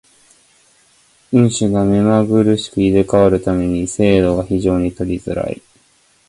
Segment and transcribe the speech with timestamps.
[1.31, 5.61] 運手が目まぐるしく入れ替わる為に精度が非常に取りづらい。